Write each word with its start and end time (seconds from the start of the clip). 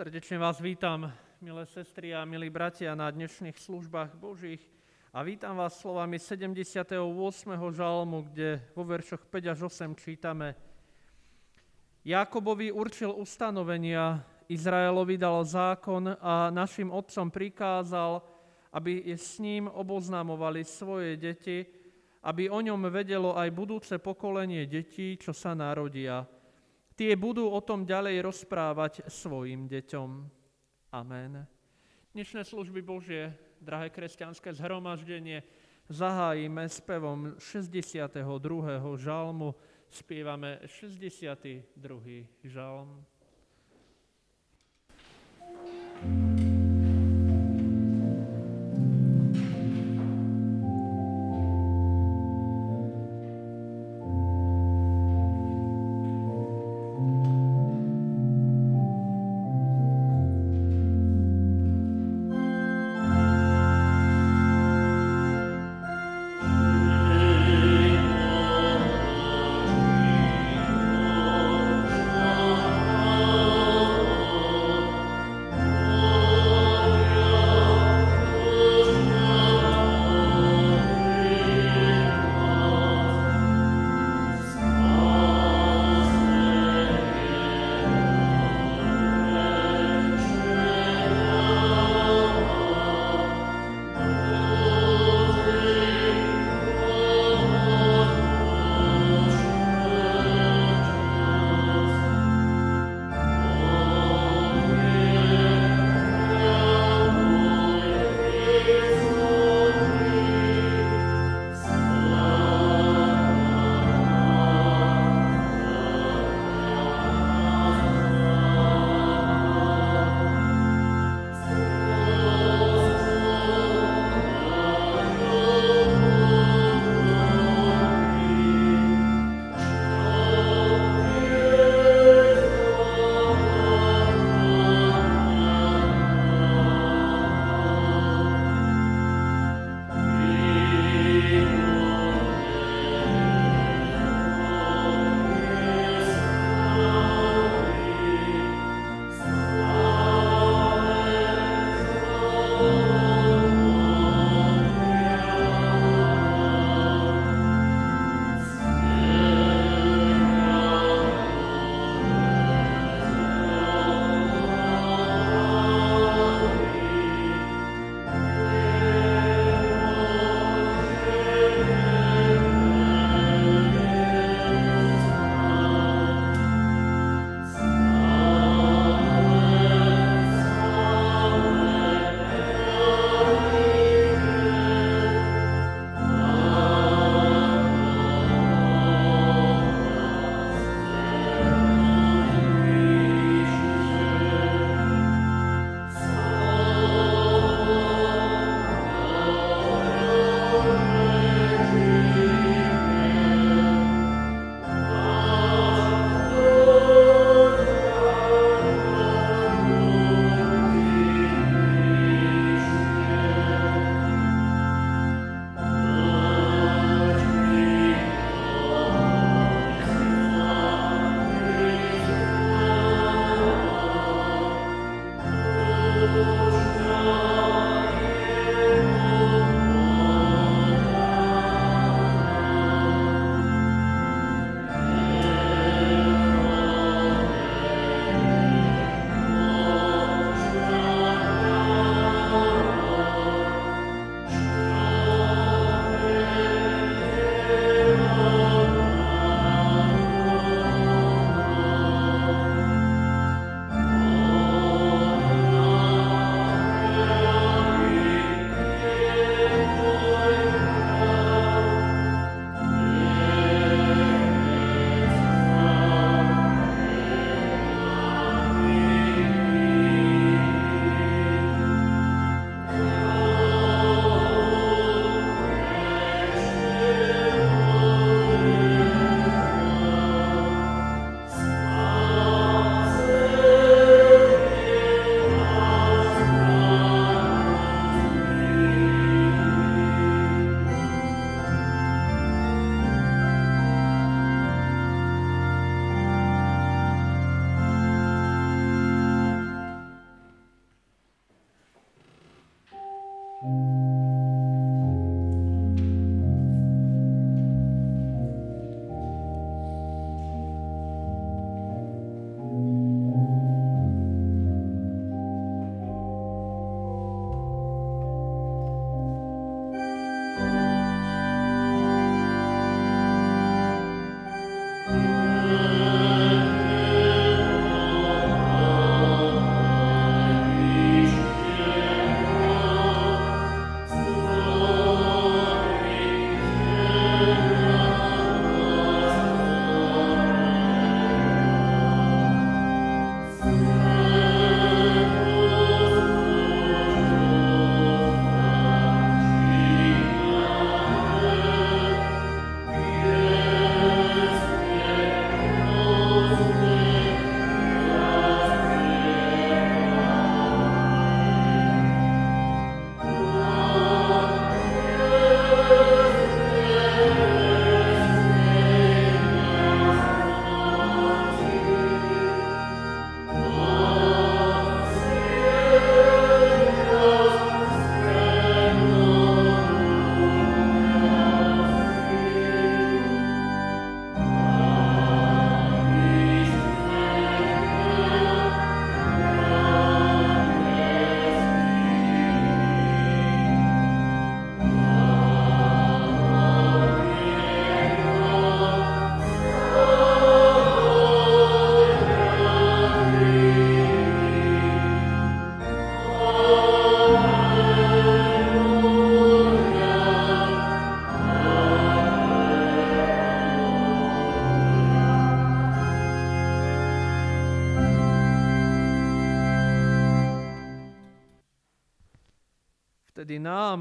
Srdečne 0.00 0.40
vás 0.40 0.56
vítam, 0.64 1.12
milé 1.44 1.68
sestry 1.68 2.16
a 2.16 2.24
milí 2.24 2.48
bratia, 2.48 2.96
na 2.96 3.12
dnešných 3.12 3.52
službách 3.52 4.16
Božích. 4.16 4.64
A 5.12 5.20
vítam 5.20 5.52
vás 5.60 5.76
slovami 5.76 6.16
78. 6.16 6.88
žalmu, 7.68 8.24
kde 8.32 8.64
vo 8.72 8.88
veršoch 8.88 9.28
5 9.28 9.52
až 9.52 9.68
8 9.68 9.92
čítame 10.00 10.56
Jakobovi 12.00 12.72
určil 12.72 13.12
ustanovenia, 13.12 14.24
Izraelovi 14.48 15.20
dal 15.20 15.44
zákon 15.44 16.16
a 16.16 16.48
našim 16.48 16.88
otcom 16.88 17.28
prikázal, 17.28 18.24
aby 18.72 19.04
s 19.04 19.36
ním 19.36 19.68
oboznamovali 19.68 20.64
svoje 20.64 21.20
deti, 21.20 21.68
aby 22.24 22.48
o 22.48 22.56
ňom 22.56 22.88
vedelo 22.88 23.36
aj 23.36 23.52
budúce 23.52 24.00
pokolenie 24.00 24.64
detí, 24.64 25.20
čo 25.20 25.36
sa 25.36 25.52
narodia 25.52 26.24
tie 27.00 27.16
budú 27.16 27.48
o 27.48 27.64
tom 27.64 27.88
ďalej 27.88 28.20
rozprávať 28.20 29.08
svojim 29.08 29.64
deťom. 29.64 30.10
Amen. 30.92 31.48
Dnešné 32.12 32.44
služby 32.44 32.84
Božie, 32.84 33.32
drahé 33.56 33.88
kresťanské 33.88 34.52
zhromaždenie, 34.52 35.40
zahájime 35.88 36.68
spevom 36.68 37.40
62. 37.40 38.20
žalmu. 39.00 39.56
Spievame 39.88 40.60
62. 40.68 41.72
žalm. 42.44 43.00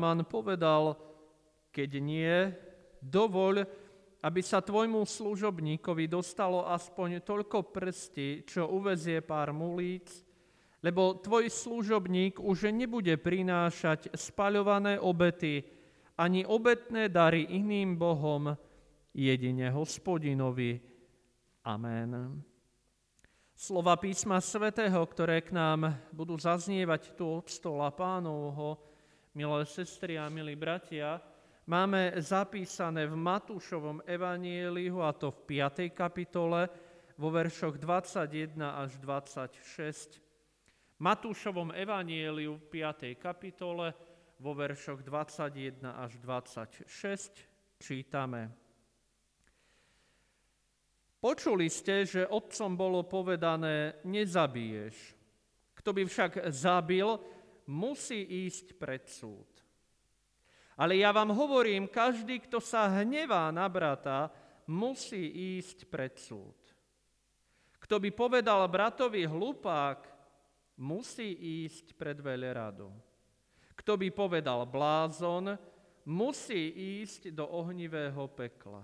Náman 0.09 0.25
povedal, 0.25 0.97
keď 1.69 2.01
nie, 2.01 2.49
dovoľ, 2.97 3.61
aby 4.25 4.41
sa 4.41 4.57
tvojmu 4.57 5.05
služobníkovi 5.05 6.09
dostalo 6.09 6.65
aspoň 6.65 7.21
toľko 7.21 7.69
prsti, 7.69 8.41
čo 8.41 8.73
uvezie 8.73 9.21
pár 9.21 9.53
mulíc, 9.53 10.09
lebo 10.81 11.21
tvoj 11.21 11.45
služobník 11.45 12.41
už 12.41 12.73
nebude 12.73 13.13
prinášať 13.21 14.09
spaľované 14.17 14.97
obety 14.97 15.61
ani 16.17 16.41
obetné 16.41 17.13
dary 17.13 17.45
iným 17.45 17.93
bohom, 17.93 18.57
jedine 19.13 19.69
hospodinovi. 19.69 20.81
Amen. 21.69 22.41
Slova 23.53 23.93
písma 23.93 24.41
svätého, 24.41 25.05
ktoré 25.05 25.45
k 25.45 25.53
nám 25.53 26.01
budú 26.09 26.33
zaznievať 26.33 27.13
tu 27.13 27.29
od 27.29 27.45
stola 27.45 27.93
pánovho, 27.93 28.88
milé 29.39 29.63
sestry 29.63 30.19
a 30.19 30.27
milí 30.27 30.51
bratia, 30.59 31.15
máme 31.63 32.11
zapísané 32.19 33.07
v 33.07 33.15
Matúšovom 33.15 34.03
evanieliu, 34.03 34.99
a 34.99 35.15
to 35.15 35.31
v 35.31 35.63
5. 35.63 35.95
kapitole, 35.95 36.67
vo 37.15 37.31
veršoch 37.31 37.79
21 37.79 38.59
až 38.59 38.99
26. 38.99 40.19
Matúšovom 40.99 41.71
evanieliu 41.71 42.59
v 42.59 42.83
5. 42.83 43.15
kapitole, 43.15 43.95
vo 44.43 44.51
veršoch 44.51 45.07
21 45.07 45.87
až 45.87 46.19
26 46.19 46.83
čítame. 47.79 48.51
Počuli 51.23 51.71
ste, 51.71 52.03
že 52.03 52.27
otcom 52.27 52.75
bolo 52.75 53.07
povedané, 53.07 54.03
nezabiješ. 54.03 55.15
Kto 55.79 55.95
by 55.95 56.03
však 56.03 56.51
zabil, 56.51 57.38
musí 57.69 58.49
ísť 58.49 58.73
pred 58.81 59.05
súd. 59.05 59.45
Ale 60.73 60.97
ja 60.97 61.13
vám 61.13 61.29
hovorím, 61.29 61.85
každý, 61.85 62.41
kto 62.41 62.57
sa 62.57 62.89
hnevá 62.89 63.53
na 63.53 63.69
brata, 63.69 64.33
musí 64.65 65.21
ísť 65.59 65.85
pred 65.85 66.17
súd. 66.17 66.57
Kto 67.77 68.01
by 68.01 68.09
povedal 68.09 68.65
bratovi 68.65 69.27
hlupák, 69.29 70.01
musí 70.81 71.35
ísť 71.67 71.93
pred 71.93 72.17
veľradu. 72.17 72.89
Kto 73.75 73.93
by 73.99 74.07
povedal 74.11 74.65
blázon, 74.65 75.59
musí 76.07 76.73
ísť 77.03 77.35
do 77.35 77.45
ohnivého 77.45 78.25
pekla. 78.31 78.83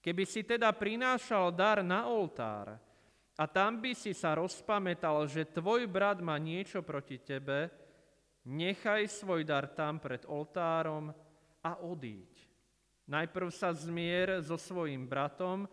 Keby 0.00 0.24
si 0.24 0.40
teda 0.40 0.72
prinášal 0.72 1.52
dar 1.52 1.84
na 1.84 2.08
oltár, 2.08 2.80
a 3.38 3.46
tam 3.46 3.78
by 3.78 3.94
si 3.94 4.10
sa 4.10 4.34
rozpamätal, 4.34 5.22
že 5.30 5.46
tvoj 5.46 5.86
brat 5.86 6.18
má 6.18 6.34
niečo 6.42 6.82
proti 6.82 7.22
tebe, 7.22 7.70
nechaj 8.42 9.06
svoj 9.06 9.46
dar 9.46 9.70
tam 9.70 10.02
pred 10.02 10.26
oltárom 10.26 11.14
a 11.62 11.78
odíď. 11.86 12.26
Najprv 13.06 13.48
sa 13.54 13.70
zmier 13.70 14.42
so 14.42 14.58
svojim 14.58 15.06
bratom 15.06 15.70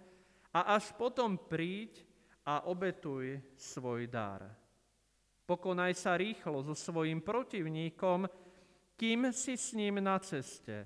a 0.53 0.77
až 0.77 0.93
potom 0.93 1.35
príď 1.41 2.05
a 2.45 2.69
obetuj 2.69 3.41
svoj 3.57 4.05
dar. 4.07 4.45
Pokonaj 5.49 5.93
sa 5.97 6.13
rýchlo 6.15 6.61
so 6.61 6.77
svojim 6.77 7.17
protivníkom, 7.19 8.29
kým 8.93 9.33
si 9.33 9.57
s 9.57 9.73
ním 9.73 9.97
na 9.99 10.21
ceste. 10.21 10.85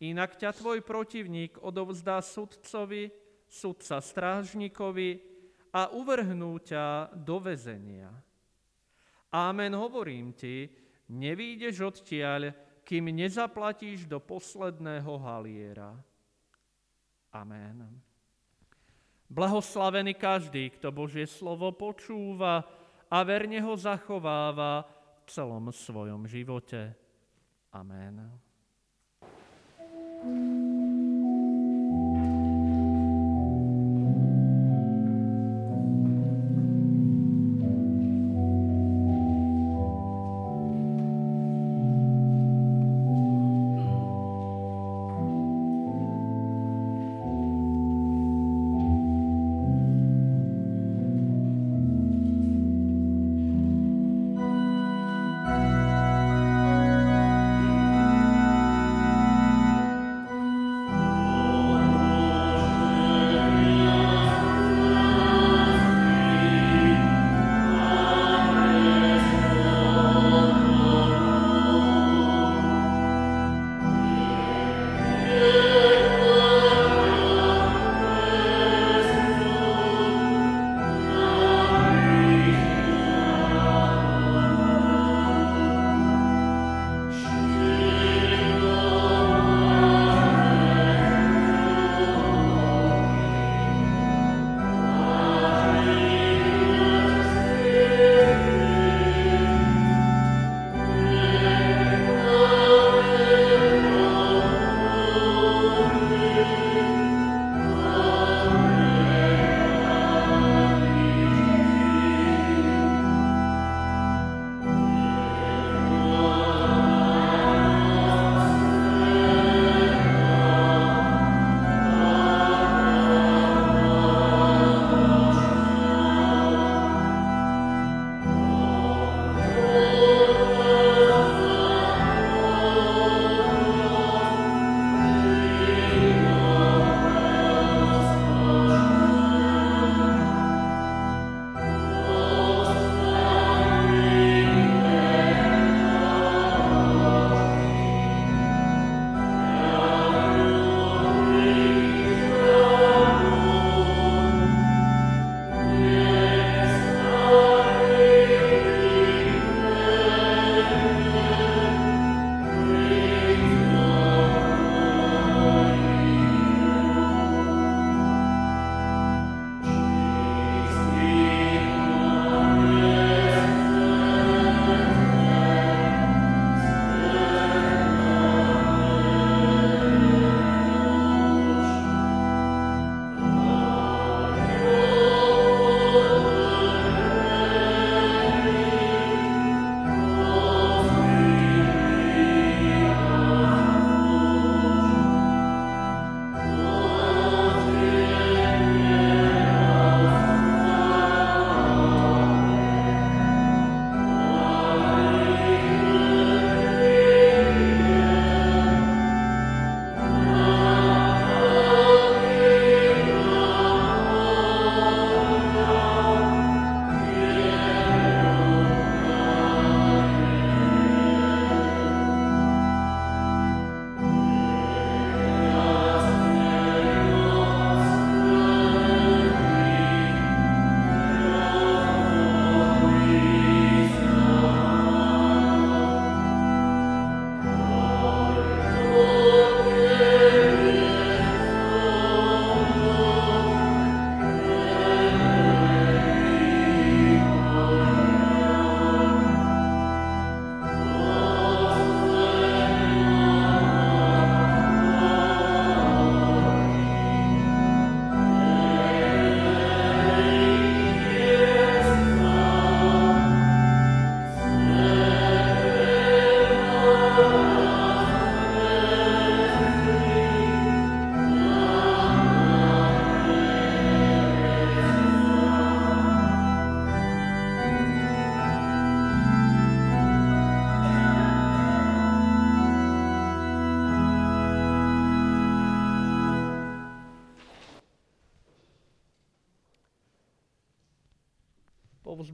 Inak 0.00 0.40
ťa 0.40 0.56
tvoj 0.56 0.80
protivník 0.80 1.60
odovzdá 1.60 2.24
sudcovi, 2.24 3.12
sudca 3.48 4.00
strážnikovi 4.00 5.37
a 5.72 5.92
uvrhnú 5.92 6.58
ťa 6.62 7.12
do 7.12 7.38
vezenia. 7.42 8.08
Amen, 9.28 9.76
hovorím 9.76 10.32
ti, 10.32 10.68
nevídeš 11.12 11.84
odtiaľ, 11.84 12.52
kým 12.88 13.12
nezaplatíš 13.12 14.08
do 14.08 14.16
posledného 14.16 15.12
haliera. 15.20 15.92
Amen. 17.36 18.00
Blahoslavený 19.28 20.16
každý, 20.16 20.72
kto 20.72 20.88
Božie 20.88 21.28
slovo 21.28 21.68
počúva 21.76 22.64
a 23.12 23.18
verne 23.28 23.60
ho 23.60 23.76
zachováva 23.76 24.88
v 25.20 25.28
celom 25.28 25.68
svojom 25.68 26.24
živote. 26.24 26.96
Amen. 27.76 28.32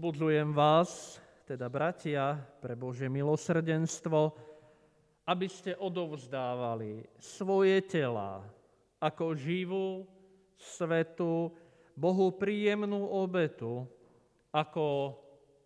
Povzbudzujem 0.04 0.52
vás, 0.52 1.16
teda 1.48 1.64
bratia, 1.72 2.36
pre 2.60 2.76
Bože 2.76 3.08
milosrdenstvo, 3.08 4.36
aby 5.24 5.48
ste 5.48 5.72
odovzdávali 5.80 7.08
svoje 7.16 7.80
tela 7.88 8.44
ako 9.00 9.32
živú, 9.32 10.04
svetu, 10.60 11.48
Bohu 11.96 12.36
príjemnú 12.36 13.00
obetu, 13.16 13.88
ako 14.52 15.16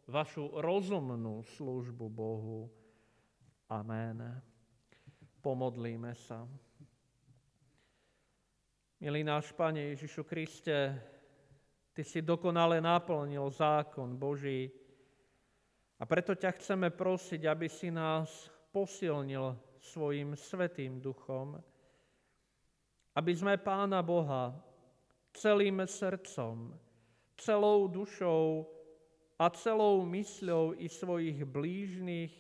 vašu 0.06 0.54
rozumnú 0.54 1.42
službu 1.58 2.06
Bohu. 2.06 2.70
Amen. 3.66 4.22
Pomodlíme 5.42 6.14
sa. 6.14 6.46
Milý 9.02 9.26
náš 9.26 9.50
Pane 9.50 9.98
Ježišu 9.98 10.22
Kriste, 10.22 10.94
Ty 11.98 12.06
si 12.06 12.22
dokonale 12.22 12.78
naplnil 12.78 13.50
zákon 13.50 14.14
Boží 14.14 14.70
a 15.98 16.06
preto 16.06 16.38
ťa 16.38 16.54
chceme 16.54 16.94
prosiť, 16.94 17.42
aby 17.42 17.66
si 17.66 17.90
nás 17.90 18.46
posilnil 18.70 19.58
svojim 19.82 20.38
svetým 20.38 21.02
duchom, 21.02 21.58
aby 23.18 23.34
sme 23.34 23.58
Pána 23.58 23.98
Boha 23.98 24.54
celým 25.34 25.82
srdcom, 25.82 26.70
celou 27.34 27.90
dušou 27.90 28.62
a 29.34 29.50
celou 29.50 30.06
mysľou 30.06 30.78
i 30.78 30.86
svojich 30.86 31.42
blížnych 31.42 32.30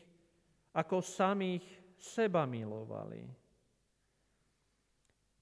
ako 0.70 1.02
samých 1.02 1.66
seba 1.98 2.46
milovali. 2.46 3.26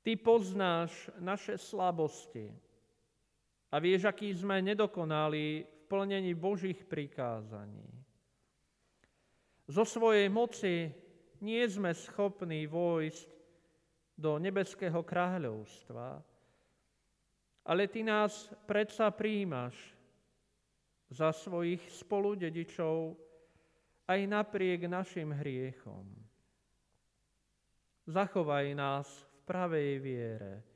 Ty 0.01 0.17
poznáš 0.17 1.13
naše 1.21 1.61
slabosti 1.61 2.65
a 3.77 3.83
vieš, 3.83 4.09
aký 4.09 4.33
sme 4.33 4.65
nedokonali 4.65 5.69
v 5.69 5.81
plnení 5.85 6.33
Božích 6.33 6.81
prikázaní. 6.89 7.85
Zo 9.69 9.85
svojej 9.85 10.33
moci 10.33 10.89
nie 11.45 11.61
sme 11.69 11.93
schopní 11.93 12.65
vojsť 12.65 13.29
do 14.17 14.41
nebeského 14.41 15.05
kráľovstva, 15.05 16.25
ale 17.69 17.85
Ty 17.93 18.01
nás 18.01 18.49
predsa 18.65 19.13
príjmaš 19.13 19.77
za 21.13 21.37
svojich 21.37 21.85
spoludedičov 22.01 23.13
aj 24.09 24.21
napriek 24.25 24.89
našim 24.89 25.37
hriechom. 25.37 26.09
Zachovaj 28.09 28.73
nás 28.73 29.05
v 29.05 29.37
pravej 29.45 29.93
viere, 30.01 30.76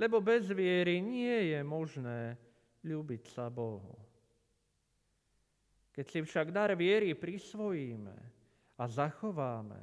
lebo 0.00 0.24
bez 0.24 0.48
viery 0.48 1.04
nie 1.04 1.52
je 1.52 1.60
možné 1.60 2.40
ľúbiť 2.80 3.22
sa 3.28 3.52
Bohu. 3.52 4.00
Keď 5.92 6.06
si 6.08 6.20
však 6.24 6.48
dar 6.48 6.72
viery 6.72 7.12
prisvojíme 7.12 8.16
a 8.80 8.84
zachováme, 8.88 9.76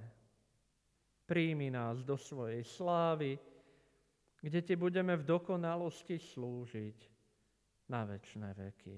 príjmi 1.29 1.69
nás 1.69 2.01
do 2.01 2.17
svojej 2.17 2.65
slávy, 2.65 3.37
kde 4.41 4.59
ti 4.65 4.73
budeme 4.73 5.13
v 5.13 5.27
dokonalosti 5.27 6.17
slúžiť 6.17 6.97
na 7.93 8.01
večné 8.09 8.57
veky. 8.57 8.97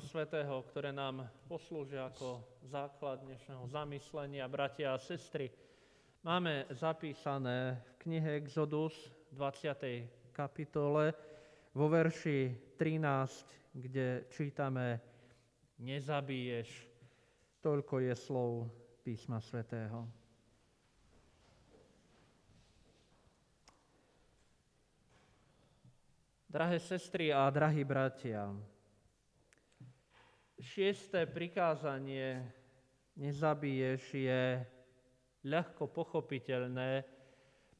Písma 0.00 0.24
svätého, 0.24 0.64
ktoré 0.72 0.96
nám 0.96 1.28
poslúžia 1.44 2.08
ako 2.08 2.40
základ 2.64 3.20
dnešného 3.20 3.68
zamyslenia, 3.68 4.48
bratia 4.48 4.96
a 4.96 4.98
sestry, 4.98 5.52
máme 6.24 6.64
zapísané 6.72 7.76
v 7.84 8.08
knihe 8.08 8.40
Exodus 8.40 8.96
20. 9.36 10.32
kapitole 10.32 11.12
vo 11.76 11.92
verši 11.92 12.48
13, 12.80 13.76
kde 13.76 14.24
čítame 14.32 15.04
Nezabiješ. 15.84 16.88
Toľko 17.60 18.00
je 18.00 18.14
slov 18.16 18.72
písma 19.04 19.36
svätého. 19.44 20.08
Drahé 26.48 26.80
sestry 26.80 27.36
a 27.36 27.52
drahí 27.52 27.84
bratia, 27.84 28.48
šiesté 30.60 31.24
prikázanie 31.24 32.44
nezabiješ 33.16 34.02
je 34.12 34.42
ľahko 35.48 35.88
pochopiteľné 35.88 37.04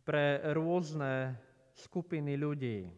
pre 0.00 0.40
rôzne 0.56 1.36
skupiny 1.76 2.40
ľudí. 2.40 2.88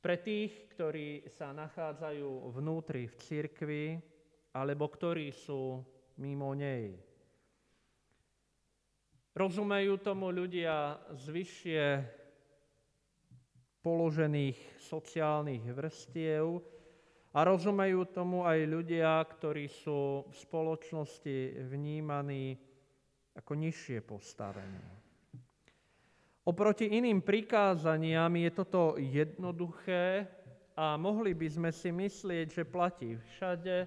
Pre 0.00 0.16
tých, 0.16 0.72
ktorí 0.72 1.28
sa 1.28 1.52
nachádzajú 1.52 2.56
vnútri 2.56 3.04
v 3.10 3.14
cirkvi, 3.20 3.84
alebo 4.56 4.88
ktorí 4.88 5.28
sú 5.28 5.84
mimo 6.16 6.56
nej. 6.56 6.96
Rozumejú 9.36 10.00
tomu 10.00 10.32
ľudia 10.32 10.98
z 11.12 11.24
vyššie 11.30 11.82
položených 13.84 14.58
sociálnych 14.80 15.64
vrstiev, 15.70 16.79
a 17.30 17.38
rozumejú 17.46 18.10
tomu 18.10 18.42
aj 18.42 18.58
ľudia, 18.66 19.22
ktorí 19.22 19.70
sú 19.70 20.26
v 20.26 20.34
spoločnosti 20.34 21.62
vnímaní 21.70 22.58
ako 23.38 23.52
nižšie 23.54 24.02
postavení. 24.02 24.82
Oproti 26.42 26.90
iným 26.90 27.22
prikázaniam 27.22 28.32
je 28.34 28.50
toto 28.50 28.98
jednoduché 28.98 30.26
a 30.74 30.98
mohli 30.98 31.36
by 31.36 31.46
sme 31.46 31.70
si 31.70 31.94
myslieť, 31.94 32.46
že 32.50 32.62
platí 32.66 33.14
všade, 33.14 33.86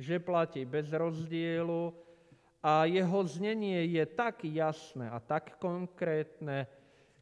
že 0.00 0.16
platí 0.22 0.64
bez 0.64 0.88
rozdielu 0.88 1.92
a 2.64 2.88
jeho 2.88 3.20
znenie 3.28 3.84
je 3.92 4.04
tak 4.08 4.46
jasné 4.48 5.10
a 5.10 5.20
tak 5.20 5.60
konkrétne, 5.60 6.64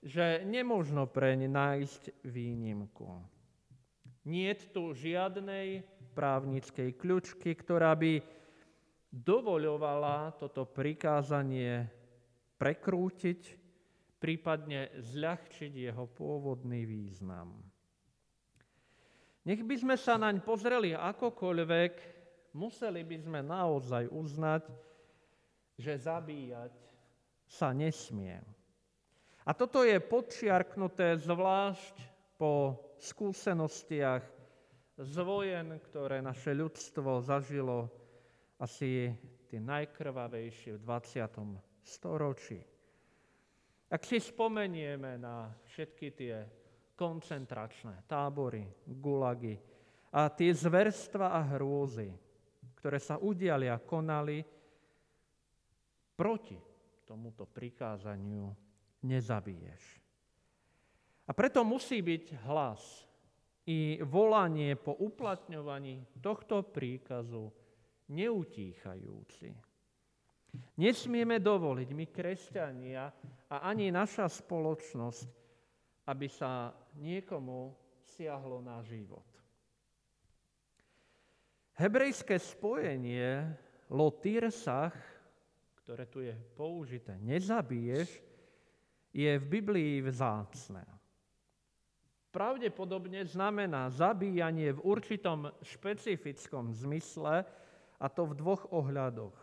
že 0.04 0.46
nemožno 0.46 1.10
preň 1.10 1.50
nájsť 1.50 2.22
výnimku. 2.22 3.35
Nie 4.26 4.58
tu 4.58 4.90
žiadnej 4.90 5.86
právnickej 6.18 6.98
kľučky, 6.98 7.54
ktorá 7.54 7.94
by 7.94 8.18
dovoľovala 9.14 10.34
toto 10.34 10.66
prikázanie 10.66 11.86
prekrútiť, 12.58 13.40
prípadne 14.18 14.90
zľahčiť 14.98 15.72
jeho 15.72 16.04
pôvodný 16.10 16.82
význam. 16.88 17.54
Nech 19.46 19.62
by 19.62 19.76
sme 19.78 19.94
sa 19.94 20.18
naň 20.18 20.42
pozreli 20.42 20.90
akokoľvek, 20.90 21.92
museli 22.58 23.06
by 23.06 23.16
sme 23.22 23.40
naozaj 23.46 24.10
uznať, 24.10 24.66
že 25.78 25.94
zabíjať 25.94 26.74
sa 27.46 27.70
nesmie. 27.70 28.42
A 29.46 29.54
toto 29.54 29.86
je 29.86 30.02
podčiarknuté 30.02 31.14
zvlášť 31.22 31.94
po 32.34 32.74
skúsenostiach 32.98 34.24
z 34.96 35.16
vojen, 35.20 35.76
ktoré 35.90 36.24
naše 36.24 36.56
ľudstvo 36.56 37.20
zažilo 37.20 37.92
asi 38.56 39.12
tie 39.46 39.60
najkrvavejšie 39.60 40.76
v 40.76 40.80
20. 40.80 41.84
storočí. 41.84 42.60
Ak 43.86 44.02
si 44.02 44.18
spomenieme 44.18 45.20
na 45.20 45.52
všetky 45.68 46.08
tie 46.16 46.34
koncentračné 46.96 48.08
tábory, 48.08 48.64
gulagy, 48.88 49.54
a 50.16 50.32
tie 50.32 50.48
zverstva 50.48 51.28
a 51.28 51.44
hrôzy, 51.44 52.08
ktoré 52.80 52.96
sa 52.96 53.20
udiali 53.20 53.68
a 53.68 53.76
konali 53.76 54.40
proti 56.16 56.56
tomuto 57.04 57.44
prikázaniu 57.44 58.48
nezabiješ. 59.04 60.05
A 61.26 61.34
preto 61.34 61.66
musí 61.66 61.98
byť 62.06 62.46
hlas 62.46 63.02
i 63.66 63.98
volanie 64.06 64.78
po 64.78 64.94
uplatňovaní 64.94 66.22
tohto 66.22 66.62
príkazu 66.62 67.50
neutíchajúci. 68.14 69.50
Nesmieme 70.78 71.42
dovoliť 71.42 71.88
my, 71.90 72.06
kresťania, 72.08 73.10
a 73.50 73.66
ani 73.66 73.90
naša 73.90 74.30
spoločnosť, 74.30 75.28
aby 76.06 76.26
sa 76.30 76.70
niekomu 76.94 77.74
siahlo 78.06 78.62
na 78.62 78.78
život. 78.86 79.26
Hebrejské 81.76 82.38
spojenie 82.38 83.52
lotirsach, 83.92 84.94
ktoré 85.82 86.06
tu 86.08 86.24
je 86.24 86.32
použité, 86.56 87.18
nezabiješ, 87.20 88.08
je 89.12 89.30
v 89.36 89.44
Biblii 89.44 90.00
vzácne 90.00 90.95
pravdepodobne 92.36 93.24
znamená 93.24 93.88
zabíjanie 93.88 94.76
v 94.76 94.84
určitom 94.84 95.48
špecifickom 95.64 96.76
zmysle, 96.76 97.48
a 97.96 98.06
to 98.12 98.28
v 98.28 98.36
dvoch 98.36 98.68
ohľadoch. 98.76 99.36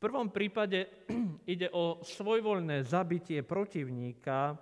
V 0.00 0.08
prvom 0.08 0.32
prípade 0.32 0.88
ide 1.52 1.68
o 1.76 2.00
svojvoľné 2.00 2.80
zabitie 2.88 3.44
protivníka, 3.44 4.56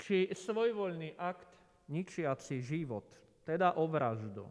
či 0.00 0.32
svojvoľný 0.32 1.20
akt 1.20 1.52
ničiaci 1.92 2.64
život, 2.64 3.04
teda 3.44 3.76
o 3.76 3.84
vraždu. 3.84 4.48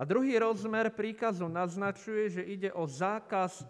A 0.00 0.08
druhý 0.08 0.40
rozmer 0.40 0.88
príkazu 0.88 1.44
naznačuje, 1.44 2.40
že 2.40 2.42
ide 2.48 2.72
o 2.72 2.88
zákaz 2.88 3.68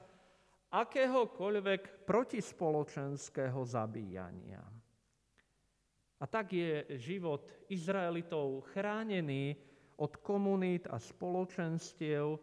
akéhokoľvek 0.70 2.06
protispoločenského 2.06 3.58
zabíjania. 3.66 4.62
A 6.24 6.26
tak 6.26 6.56
je 6.56 6.88
život 6.96 7.44
Izraelitov 7.68 8.64
chránený 8.72 9.60
od 10.00 10.16
komunít 10.24 10.88
a 10.88 10.96
spoločenstiev, 10.96 12.40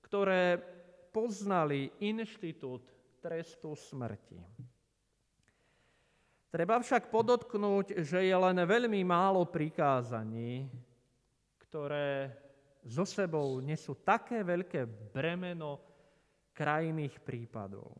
ktoré 0.00 0.56
poznali 1.12 1.92
inštitút 2.00 2.88
trestu 3.20 3.76
smrti. 3.76 4.40
Treba 6.48 6.80
však 6.80 7.12
podotknúť, 7.12 8.00
že 8.00 8.24
je 8.24 8.36
len 8.40 8.56
veľmi 8.64 9.04
málo 9.04 9.44
prikázaní, 9.44 10.72
ktoré 11.68 12.32
so 12.88 13.04
sebou 13.04 13.60
nesú 13.60 14.00
také 14.00 14.40
veľké 14.40 15.12
bremeno 15.12 15.76
krajných 16.56 17.20
prípadov. 17.20 17.92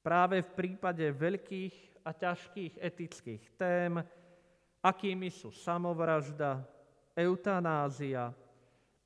Práve 0.00 0.40
v 0.42 0.50
prípade 0.56 1.04
veľkých 1.04 1.91
a 2.04 2.10
ťažkých 2.12 2.78
etických 2.82 3.42
tém, 3.54 4.02
akými 4.82 5.30
sú 5.30 5.54
samovražda, 5.54 6.66
eutanázia, 7.14 8.34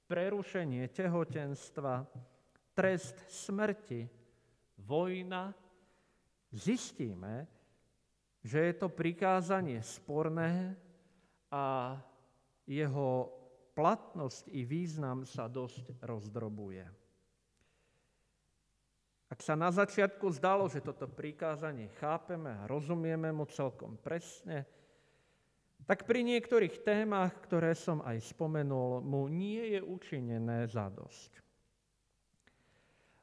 prerušenie 0.06 0.88
tehotenstva, 0.88 2.06
trest 2.72 3.18
smrti, 3.28 4.08
vojna, 4.80 5.50
zistíme, 6.52 7.46
že 8.46 8.70
je 8.70 8.74
to 8.78 8.88
prikázanie 8.88 9.82
sporné 9.82 10.78
a 11.50 11.98
jeho 12.66 13.32
platnosť 13.74 14.54
i 14.54 14.62
význam 14.62 15.26
sa 15.26 15.50
dosť 15.50 15.98
rozdrobuje. 16.06 17.05
Ak 19.26 19.42
sa 19.42 19.58
na 19.58 19.74
začiatku 19.74 20.30
zdalo, 20.38 20.70
že 20.70 20.78
toto 20.78 21.10
prikázanie 21.10 21.90
chápeme 21.98 22.54
a 22.62 22.68
rozumieme 22.70 23.34
mu 23.34 23.42
celkom 23.50 23.98
presne, 23.98 24.62
tak 25.86 26.06
pri 26.06 26.22
niektorých 26.26 26.82
témach, 26.82 27.34
ktoré 27.46 27.74
som 27.74 28.02
aj 28.02 28.22
spomenul, 28.22 29.02
mu 29.02 29.26
nie 29.26 29.74
je 29.74 29.80
učinené 29.82 30.66
zadosť. 30.66 31.42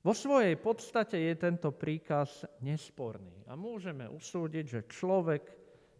Vo 0.04 0.12
svojej 0.12 0.60
podstate 0.60 1.16
je 1.16 1.34
tento 1.39 1.72
príkaz 1.72 2.44
nesporný 2.60 3.48
a 3.48 3.56
môžeme 3.56 4.04
usúdiť, 4.12 4.66
že 4.68 4.92
človek 4.92 5.44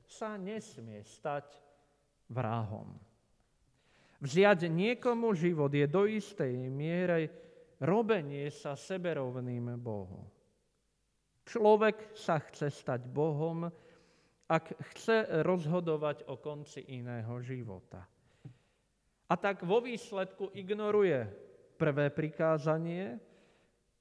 sa 0.04 0.36
nesmie 0.36 1.00
stať 1.00 1.56
vrahom. 2.28 3.00
Vziať 4.20 4.68
niekomu 4.68 5.32
život 5.36 5.72
je 5.72 5.88
do 5.88 6.04
istej 6.08 6.52
miery 6.68 7.32
robenie 7.84 8.48
sa 8.48 8.80
seberovným 8.80 9.76
Bohu. 9.76 10.24
Človek 11.44 12.16
sa 12.16 12.40
chce 12.40 12.72
stať 12.72 13.04
Bohom, 13.12 13.68
ak 14.48 14.80
chce 14.96 15.44
rozhodovať 15.44 16.24
o 16.32 16.40
konci 16.40 16.88
iného 16.96 17.36
života. 17.44 18.08
A 19.28 19.34
tak 19.36 19.68
vo 19.68 19.84
výsledku 19.84 20.56
ignoruje 20.56 21.28
prvé 21.76 22.08
prikázanie 22.08 23.20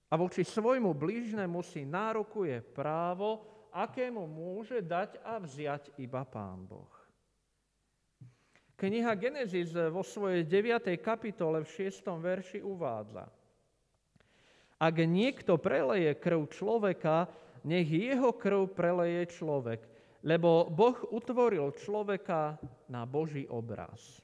a 0.07 0.15
voči 0.15 0.47
svojmu 0.47 0.95
blížnemu 0.95 1.59
si 1.67 1.83
nárokuje 1.83 2.63
právo, 2.63 3.43
akému 3.75 4.23
môže 4.29 4.79
dať 4.85 5.19
a 5.25 5.43
vziať 5.43 5.99
iba 5.99 6.23
Pán 6.23 6.63
Boh. 6.69 6.91
Kniha 8.77 9.15
Genesis 9.15 9.75
vo 9.75 10.03
svojej 10.03 10.43
9. 10.47 10.95
kapitole 10.99 11.63
v 11.63 11.71
6. 11.91 12.07
verši 12.23 12.63
uvádza– 12.63 13.27
ak 14.83 15.07
niekto 15.07 15.63
preleje 15.63 16.11
krv 16.19 16.51
človeka, 16.51 17.31
nech 17.63 17.87
jeho 17.87 18.35
krv 18.35 18.75
preleje 18.75 19.39
človek, 19.39 19.87
lebo 20.27 20.67
Boh 20.67 20.99
utvoril 21.15 21.71
človeka 21.79 22.59
na 22.91 23.07
Boží 23.07 23.47
obraz. 23.47 24.19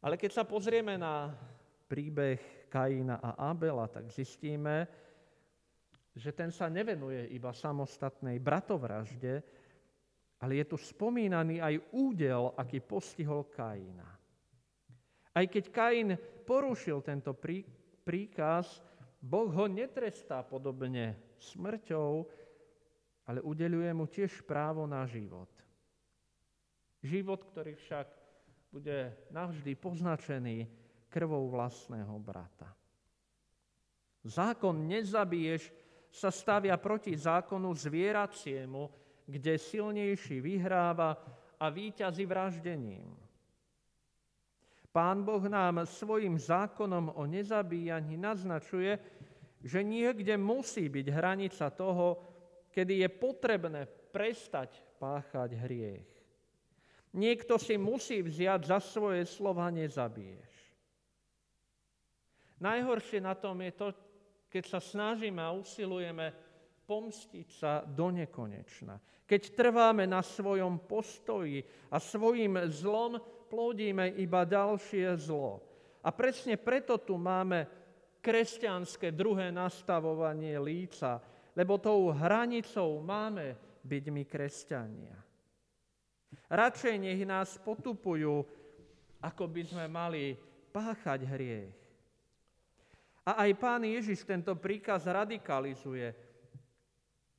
Ale 0.00 0.16
keď 0.16 0.40
sa 0.40 0.44
pozrieme 0.48 0.96
na 0.96 1.36
príbeh 1.84 2.68
Kaina 2.72 3.20
a 3.20 3.52
Abela, 3.52 3.84
tak 3.92 4.08
zistíme, 4.08 4.88
že 6.16 6.32
ten 6.32 6.48
sa 6.48 6.72
nevenuje 6.72 7.28
iba 7.36 7.52
samostatnej 7.52 8.40
bratovražde, 8.40 9.44
ale 10.40 10.52
je 10.60 10.64
tu 10.64 10.80
spomínaný 10.80 11.60
aj 11.60 11.92
údel, 11.92 12.56
aký 12.56 12.80
postihol 12.80 13.52
Kaina. 13.52 14.08
Aj 15.36 15.44
keď 15.44 15.64
Kain 15.68 16.08
porušil 16.48 17.04
tento 17.04 17.36
príklad, 17.36 17.75
príkaz, 18.06 18.78
Boh 19.18 19.50
ho 19.50 19.66
netrestá 19.66 20.46
podobne 20.46 21.18
smrťou, 21.42 22.22
ale 23.26 23.42
udeluje 23.42 23.90
mu 23.90 24.06
tiež 24.06 24.46
právo 24.46 24.86
na 24.86 25.02
život. 25.10 25.50
Život, 27.02 27.42
ktorý 27.50 27.74
však 27.74 28.06
bude 28.70 29.10
navždy 29.34 29.74
poznačený 29.74 30.70
krvou 31.10 31.50
vlastného 31.50 32.14
brata. 32.22 32.70
Zákon 34.22 34.86
nezabiješ 34.86 35.70
sa 36.10 36.30
stavia 36.30 36.78
proti 36.78 37.14
zákonu 37.18 37.74
zvieraciemu, 37.74 38.90
kde 39.26 39.58
silnejší 39.58 40.38
vyhráva 40.38 41.18
a 41.58 41.66
víťazí 41.66 42.22
vraždením. 42.26 43.25
Pán 44.96 45.28
Boh 45.28 45.44
nám 45.44 45.84
svojim 45.84 46.40
zákonom 46.40 47.20
o 47.20 47.28
nezabíjaní 47.28 48.16
naznačuje, 48.16 48.96
že 49.60 49.84
niekde 49.84 50.40
musí 50.40 50.88
byť 50.88 51.06
hranica 51.12 51.68
toho, 51.68 52.16
kedy 52.72 53.04
je 53.04 53.08
potrebné 53.12 53.84
prestať 53.84 54.80
páchať 54.96 55.52
hriech. 55.52 56.08
Niekto 57.12 57.60
si 57.60 57.76
musí 57.76 58.24
vziať 58.24 58.72
za 58.72 58.80
svoje 58.80 59.28
slova 59.28 59.68
nezabiješ. 59.68 60.48
Najhoršie 62.64 63.20
na 63.20 63.36
tom 63.36 63.60
je 63.60 63.72
to, 63.76 63.92
keď 64.48 64.64
sa 64.64 64.80
snažíme 64.80 65.44
a 65.44 65.52
usilujeme 65.52 66.32
pomstiť 66.88 67.48
sa 67.52 67.84
do 67.84 68.08
nekonečna. 68.16 68.96
Keď 69.28 69.42
trváme 69.52 70.08
na 70.08 70.24
svojom 70.24 70.88
postoji 70.88 71.60
a 71.92 72.00
svojim 72.00 72.56
zlom 72.72 73.20
plodíme 73.46 74.18
iba 74.18 74.42
ďalšie 74.42 75.14
zlo. 75.18 75.62
A 76.02 76.10
presne 76.14 76.58
preto 76.58 76.98
tu 76.98 77.18
máme 77.18 77.66
kresťanské 78.22 79.14
druhé 79.14 79.54
nastavovanie 79.54 80.58
líca, 80.58 81.22
lebo 81.54 81.78
tou 81.78 82.10
hranicou 82.10 82.98
máme 83.02 83.54
byť 83.86 84.04
my 84.10 84.22
kresťania. 84.26 85.16
Radšej 86.50 86.94
nech 86.98 87.22
nás 87.26 87.58
potupujú, 87.58 88.42
ako 89.22 89.44
by 89.50 89.62
sme 89.66 89.86
mali 89.90 90.38
páchať 90.70 91.26
hriech. 91.26 91.74
A 93.26 93.42
aj 93.42 93.50
pán 93.58 93.82
Ježiš 93.82 94.22
tento 94.22 94.54
príkaz 94.54 95.02
radikalizuje. 95.10 96.14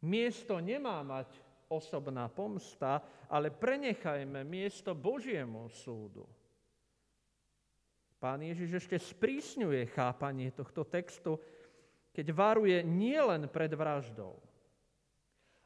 Miesto 0.03 0.59
nemá 0.59 0.99
mať 0.99 1.39
osobná 1.67 2.31
pomsta, 2.31 3.03
ale 3.27 3.51
prenechajme 3.51 4.43
miesto 4.47 4.95
Božiemu 4.95 5.67
súdu. 5.71 6.23
Pán 8.17 8.41
Ježiš 8.41 8.87
ešte 8.87 8.97
sprísňuje 8.97 9.93
chápanie 9.93 10.49
tohto 10.49 10.81
textu, 10.87 11.37
keď 12.09 12.33
varuje 12.33 12.81
nielen 12.81 13.45
pred 13.45 13.69
vraždou, 13.77 14.41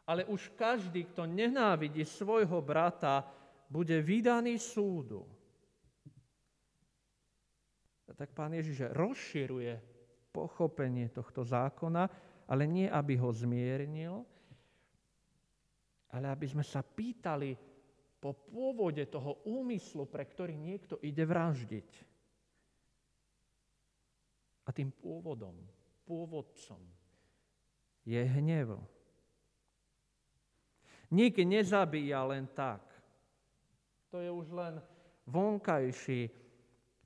ale 0.03 0.27
už 0.27 0.51
každý, 0.59 1.07
kto 1.07 1.23
nenávidí 1.23 2.03
svojho 2.03 2.59
brata, 2.59 3.23
bude 3.71 3.95
vydaný 4.03 4.59
súdu. 4.59 5.23
A 8.11 8.11
tak 8.11 8.35
pán 8.35 8.51
Ježiš 8.51 8.91
rozširuje 8.91 9.79
pochopenie 10.35 11.07
tohto 11.07 11.47
zákona, 11.47 12.11
ale 12.51 12.67
nie, 12.67 12.91
aby 12.91 13.15
ho 13.15 13.31
zmiernil, 13.31 14.27
ale 16.11 16.27
aby 16.27 16.45
sme 16.47 16.63
sa 16.63 16.83
pýtali 16.83 17.55
po 18.21 18.37
pôvode 18.37 19.01
toho 19.09 19.41
úmyslu, 19.49 20.05
pre 20.05 20.27
ktorý 20.27 20.53
niekto 20.53 21.01
ide 21.01 21.25
vraždiť. 21.25 21.89
A 24.67 24.69
tým 24.69 24.93
pôvodom, 24.93 25.57
pôvodcom 26.05 26.79
je 28.05 28.21
hnev. 28.21 28.77
Nik 31.11 31.35
nezabíja 31.41 32.23
len 32.23 32.45
tak. 32.53 32.85
To 34.13 34.21
je 34.21 34.31
už 34.31 34.47
len 34.53 34.79
vonkajší 35.27 36.29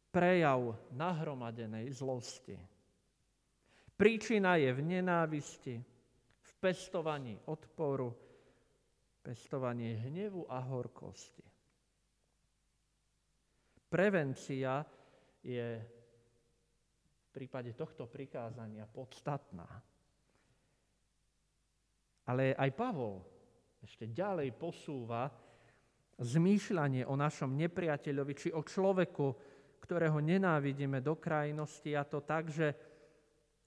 prejav 0.09 0.75
nahromadenej 0.93 1.89
zlosti. 1.95 2.57
Príčina 3.95 4.59
je 4.59 4.75
v 4.75 4.81
nenávisti, 4.83 5.75
v 6.43 6.51
pestovaní 6.59 7.39
odporu, 7.47 8.11
pestovanie 9.25 9.97
hnevu 10.05 10.45
a 10.45 10.61
horkosti. 10.61 11.41
Prevencia 13.89 14.85
je 15.41 15.81
v 17.17 17.27
prípade 17.33 17.73
tohto 17.73 18.05
prikázania 18.05 18.85
podstatná. 18.85 19.65
Ale 22.29 22.53
aj 22.53 22.69
Pavol 22.77 23.25
ešte 23.81 24.09
ďalej 24.09 24.53
posúva 24.53 25.29
zmýšľanie 26.21 27.05
o 27.09 27.17
našom 27.17 27.53
nepriateľovi, 27.53 28.33
či 28.37 28.49
o 28.53 28.61
človeku, 28.61 29.27
ktorého 29.81 30.17
nenávidíme 30.21 31.01
do 31.01 31.17
krajnosti, 31.17 31.93
a 31.93 32.01
to 32.01 32.21
tak, 32.25 32.49
že 32.49 32.73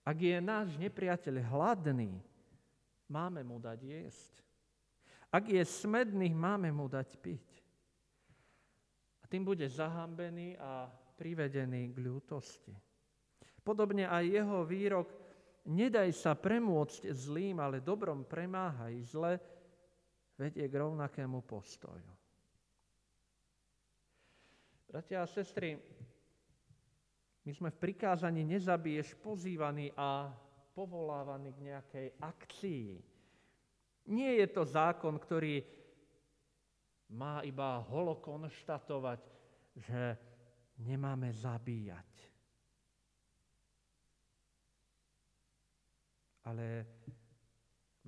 ak 0.03 0.17
je 0.17 0.39
náš 0.41 0.75
nepriateľ 0.81 1.35
hladný, 1.53 2.17
máme 3.07 3.45
mu 3.45 3.61
dať 3.61 3.79
jesť. 3.85 4.48
Ak 5.29 5.45
je 5.49 5.61
smedný, 5.61 6.33
máme 6.33 6.73
mu 6.73 6.89
dať 6.89 7.21
piť. 7.21 7.47
A 9.21 9.25
tým 9.29 9.45
bude 9.45 9.69
zahambený 9.69 10.57
a 10.57 10.89
privedený 11.21 11.93
k 11.93 11.97
ľútosti. 12.01 12.73
Podobne 13.61 14.09
aj 14.09 14.25
jeho 14.25 14.65
výrok, 14.65 15.13
nedaj 15.69 16.09
sa 16.17 16.33
premôcť 16.33 17.13
zlým, 17.13 17.61
ale 17.61 17.85
dobrom 17.85 18.25
premáhaj 18.25 18.95
zle, 19.05 19.37
vedie 20.39 20.65
k 20.65 20.79
rovnakému 20.81 21.45
postoju. 21.45 22.09
Bratia 24.89 25.21
a 25.21 25.29
sestry, 25.29 25.77
my 27.45 27.53
sme 27.53 27.69
v 27.69 27.77
prikázaní 27.77 28.41
nezabiješ 28.41 29.13
pozývaní 29.21 29.93
a 29.93 30.33
povolávaní 30.73 31.53
k 31.53 31.65
nejakej 31.69 32.07
akcii. 32.25 32.87
Nie 34.09 34.41
je 34.41 34.47
to 34.49 34.65
zákon, 34.65 35.21
ktorý 35.21 35.61
má 37.13 37.45
iba 37.45 37.81
holo 37.89 38.17
konštatovať, 38.21 39.21
že 39.77 40.03
nemáme 40.81 41.29
zabíjať. 41.33 42.11
Ale 46.49 46.65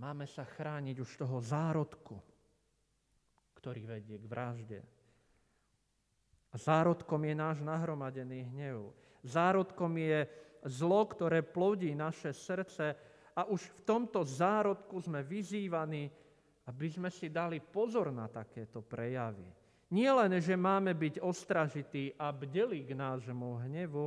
Máme 0.01 0.25
sa 0.25 0.49
chrániť 0.49 0.97
už 0.97 1.11
toho 1.21 1.45
zárodku, 1.45 2.17
ktorý 3.53 3.85
vedie 3.85 4.17
k 4.17 4.25
vražde. 4.25 4.81
A 6.49 6.57
zárodkom 6.57 7.21
je 7.21 7.37
náš 7.37 7.61
nahromadený 7.61 8.49
hnev. 8.49 8.97
Zárodkom 9.21 9.93
je 10.01 10.25
zlo, 10.65 11.05
ktoré 11.05 11.45
plodí 11.45 11.93
naše 11.93 12.33
srdce 12.33 12.97
a 13.37 13.47
už 13.47 13.63
v 13.63 13.81
tomto 13.87 14.23
zárodku 14.27 14.99
sme 15.01 15.23
vyzývaní, 15.23 16.11
aby 16.67 16.87
sme 16.87 17.11
si 17.11 17.31
dali 17.31 17.59
pozor 17.59 18.15
na 18.15 18.31
takéto 18.31 18.83
prejavy. 18.83 19.47
Nie 19.91 20.15
len, 20.15 20.39
že 20.39 20.55
máme 20.55 20.95
byť 20.95 21.19
ostražití 21.19 22.15
a 22.15 22.31
bdeli 22.31 22.87
k 22.87 22.95
nášmu 22.95 23.67
hnevu, 23.67 24.07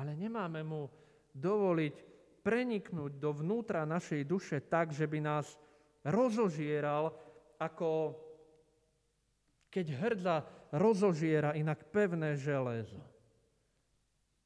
ale 0.00 0.16
nemáme 0.16 0.64
mu 0.64 0.88
dovoliť 1.36 1.94
preniknúť 2.40 3.20
dovnútra 3.20 3.84
našej 3.84 4.24
duše 4.24 4.64
tak, 4.64 4.96
že 4.96 5.04
by 5.04 5.20
nás 5.20 5.60
rozožieral, 6.08 7.12
ako 7.60 8.16
keď 9.68 9.86
hrdza 9.92 10.36
rozožiera 10.72 11.52
inak 11.52 11.84
pevné 11.92 12.40
železo. 12.40 12.98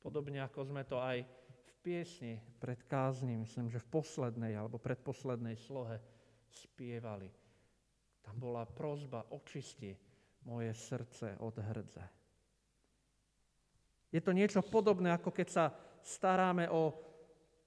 Podobne 0.03 0.43
ako 0.43 0.75
sme 0.75 0.83
to 0.85 0.99
aj 0.99 1.23
piesni 1.85 2.40
pred 2.57 2.81
kázním, 2.88 3.44
myslím, 3.44 3.68
že 3.68 3.77
v 3.77 4.01
poslednej 4.01 4.57
alebo 4.57 4.81
predposlednej 4.81 5.61
slohe 5.61 6.01
spievali. 6.49 7.29
Tam 8.25 8.40
bola 8.40 8.64
prozba, 8.64 9.29
očisti 9.37 9.92
moje 10.49 10.73
srdce 10.73 11.37
od 11.44 11.61
hrdze. 11.61 12.05
Je 14.09 14.20
to 14.25 14.33
niečo 14.33 14.64
podobné, 14.64 15.12
ako 15.12 15.29
keď 15.29 15.49
sa 15.53 15.64
staráme 16.01 16.73
o 16.73 16.97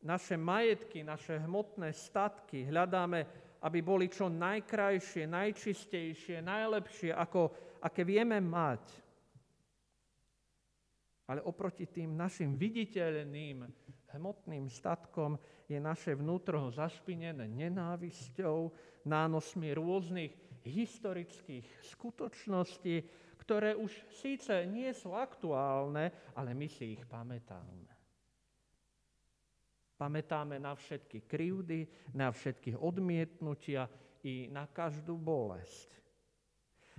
naše 0.01 0.33
majetky, 0.33 1.05
naše 1.05 1.37
hmotné 1.37 1.93
statky, 1.93 2.65
hľadáme, 2.65 3.25
aby 3.61 3.79
boli 3.85 4.09
čo 4.09 4.29
najkrajšie, 4.29 5.29
najčistejšie, 5.29 6.41
najlepšie, 6.41 7.13
ako 7.13 7.53
aké 7.81 8.01
vieme 8.01 8.37
mať. 8.41 8.81
Ale 11.27 11.43
oproti 11.43 11.85
tým 11.91 12.15
našim 12.15 12.55
viditeľným 12.55 13.67
hmotným 14.15 14.71
statkom 14.71 15.35
je 15.67 15.75
naše 15.79 16.15
vnútro 16.15 16.71
zašpinené 16.71 17.47
nenávisťou, 17.47 18.71
nánosmi 19.03 19.71
rôznych 19.75 20.31
historických 20.63 21.67
skutočností, 21.95 23.03
ktoré 23.39 23.75
už 23.75 23.91
síce 24.11 24.67
nie 24.67 24.91
sú 24.91 25.15
aktuálne, 25.15 26.11
ale 26.35 26.51
my 26.51 26.67
si 26.67 26.99
ich 26.99 27.03
pamätáme. 27.07 27.87
Pamätáme 29.97 30.61
na 30.61 30.77
všetky 30.77 31.25
krivdy, 31.25 32.13
na 32.13 32.29
všetky 32.29 32.77
odmietnutia 32.77 33.89
i 34.27 34.45
na 34.51 34.69
každú 34.69 35.17
bolesť. 35.17 35.89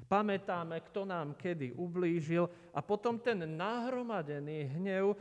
Pamätáme, 0.08 0.78
kto 0.88 1.06
nám 1.06 1.34
kedy 1.34 1.74
ublížil 1.74 2.46
a 2.74 2.80
potom 2.82 3.18
ten 3.18 3.38
nahromadený 3.44 4.78
hnev 4.78 5.14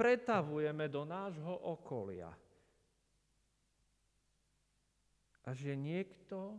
pretavujeme 0.00 0.88
do 0.88 1.04
nášho 1.04 1.52
okolia. 1.68 2.32
A 5.44 5.52
že 5.52 5.76
niekto 5.76 6.56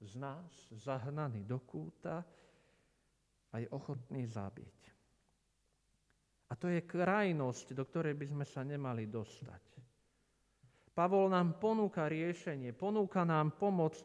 z 0.00 0.16
nás, 0.16 0.48
zahnaný 0.72 1.44
do 1.44 1.60
kúta, 1.60 2.24
aj 3.52 3.68
ochotný 3.68 4.24
zabiť. 4.24 4.78
A 6.48 6.56
to 6.56 6.72
je 6.72 6.80
krajnosť, 6.84 7.76
do 7.76 7.84
ktorej 7.84 8.16
by 8.16 8.26
sme 8.28 8.44
sa 8.48 8.64
nemali 8.64 9.06
dostať. 9.08 9.64
Pavol 10.92 11.32
nám 11.32 11.56
ponúka 11.56 12.08
riešenie, 12.08 12.76
ponúka 12.76 13.24
nám 13.24 13.56
pomoc, 13.56 13.96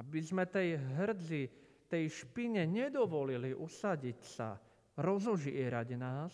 aby 0.00 0.20
sme 0.24 0.48
tej 0.48 0.80
hrdzi, 0.80 1.42
tej 1.88 2.04
špine 2.08 2.64
nedovolili 2.64 3.52
usadiť 3.52 4.18
sa, 4.24 4.56
rozožierať 4.96 5.88
nás, 6.00 6.32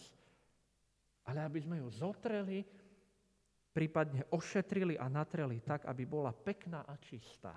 ale 1.31 1.47
aby 1.47 1.63
sme 1.63 1.79
ju 1.79 1.89
zotreli, 1.95 2.67
prípadne 3.71 4.27
ošetrili 4.35 4.99
a 4.99 5.07
natreli 5.07 5.63
tak, 5.63 5.87
aby 5.87 6.03
bola 6.03 6.35
pekná 6.35 6.83
a 6.83 6.99
čistá. 6.99 7.55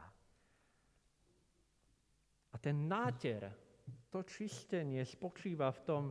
A 2.53 2.55
ten 2.61 2.85
náter, 2.85 3.49
to 4.13 4.21
čistenie 4.21 5.01
spočíva 5.01 5.73
v 5.73 5.81
tom, 5.81 6.03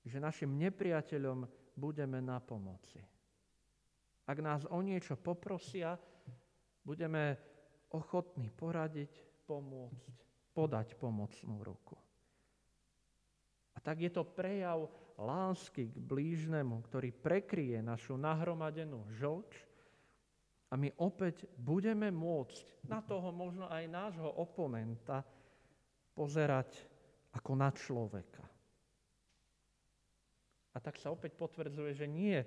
že 0.00 0.16
našim 0.16 0.56
nepriateľom 0.56 1.44
budeme 1.76 2.24
na 2.24 2.40
pomoci. 2.40 3.04
Ak 4.24 4.40
nás 4.40 4.64
o 4.72 4.80
niečo 4.80 5.20
poprosia, 5.20 6.00
budeme 6.80 7.36
ochotní 7.92 8.48
poradiť, 8.48 9.44
pomôcť, 9.44 10.08
podať 10.56 10.96
pomocnú 10.96 11.60
ruku. 11.60 12.00
A 13.76 13.78
tak 13.84 14.00
je 14.00 14.08
to 14.08 14.24
prejav 14.24 14.88
lásky 15.18 15.88
k 15.90 15.96
blížnemu, 15.96 16.80
ktorý 16.88 17.12
prekrie 17.12 17.78
našu 17.80 18.16
nahromadenú 18.16 19.04
žoč 19.16 19.50
A 20.72 20.76
my 20.80 20.88
opäť 20.96 21.44
budeme 21.60 22.08
môcť 22.08 22.88
na 22.88 23.04
toho 23.04 23.28
možno 23.28 23.68
aj 23.68 23.84
nášho 23.92 24.32
oponenta 24.40 25.20
pozerať 26.16 26.72
ako 27.36 27.52
na 27.52 27.68
človeka. 27.68 28.44
A 30.72 30.80
tak 30.80 30.96
sa 30.96 31.12
opäť 31.12 31.36
potvrdzuje, 31.36 31.92
že 31.92 32.08
nie 32.08 32.40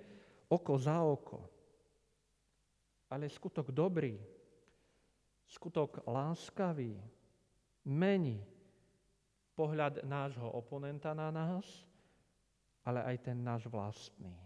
oko 0.49 0.73
za 0.81 1.05
oko, 1.05 1.45
ale 3.13 3.29
skutok 3.29 3.69
dobrý, 3.69 4.17
skutok 5.45 6.01
láskavý, 6.09 6.97
mení 7.85 8.41
pohľad 9.53 10.01
nášho 10.01 10.49
oponenta 10.49 11.13
na 11.13 11.29
nás, 11.29 11.63
ale 12.85 13.01
aj 13.01 13.17
ten 13.25 13.37
náš 13.41 13.65
vlastný. 13.65 14.37